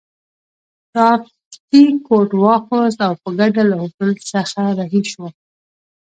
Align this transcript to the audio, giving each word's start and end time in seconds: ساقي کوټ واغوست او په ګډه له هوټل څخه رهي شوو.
ساقي 0.95 1.81
کوټ 2.07 2.29
واغوست 2.43 2.99
او 3.07 3.13
په 3.21 3.29
ګډه 3.39 3.63
له 3.69 3.75
هوټل 3.81 4.09
څخه 4.31 4.61
رهي 4.79 5.01
شوو. 5.11 5.27